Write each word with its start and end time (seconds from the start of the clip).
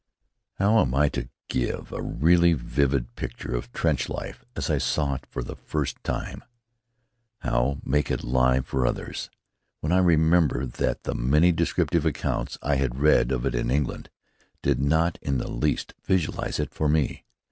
How 0.55 0.79
am 0.79 0.95
I 0.95 1.09
to 1.09 1.29
give 1.47 1.91
a 1.91 2.01
really 2.01 2.53
vivid 2.53 3.13
picture 3.15 3.53
of 3.55 3.71
trench 3.71 4.09
life 4.09 4.43
as 4.55 4.67
I 4.67 4.79
saw 4.79 5.13
it 5.13 5.27
for 5.27 5.43
the 5.43 5.55
first 5.55 6.03
time, 6.03 6.43
how 7.41 7.77
make 7.85 8.09
it 8.09 8.23
live 8.23 8.65
for 8.65 8.87
others, 8.87 9.29
when 9.79 9.91
I 9.91 9.99
remember 9.99 10.65
that 10.65 11.03
the 11.03 11.13
many 11.13 11.51
descriptive 11.51 12.03
accounts 12.07 12.57
I 12.63 12.77
had 12.77 12.97
read 12.99 13.31
of 13.31 13.45
it 13.45 13.53
in 13.53 13.69
England 13.69 14.09
did 14.63 14.79
not 14.79 15.19
in 15.21 15.37
the 15.37 15.51
least 15.51 15.93
visualize 16.07 16.59
it 16.59 16.73
for 16.73 16.89
me? 16.89 17.23